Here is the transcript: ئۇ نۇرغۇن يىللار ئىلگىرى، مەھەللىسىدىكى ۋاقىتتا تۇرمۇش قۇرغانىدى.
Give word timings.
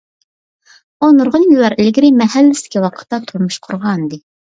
ئۇ 0.99 1.09
نۇرغۇن 1.17 1.45
يىللار 1.49 1.75
ئىلگىرى، 1.83 2.09
مەھەللىسىدىكى 2.21 2.81
ۋاقىتتا 2.87 3.21
تۇرمۇش 3.29 3.59
قۇرغانىدى. 3.69 4.21